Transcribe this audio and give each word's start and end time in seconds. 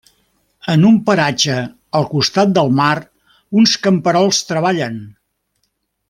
En 0.75 0.85
un 0.91 0.95
paratge 1.09 1.57
al 1.99 2.07
costat 2.15 2.55
del 2.57 2.73
mar, 2.79 2.93
uns 3.61 3.75
camperols 3.85 4.39
treballen. 4.53 4.97